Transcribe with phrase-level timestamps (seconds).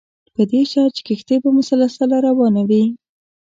[0.35, 2.83] په دې شرط چې کښتۍ به مسلسله روانه وي.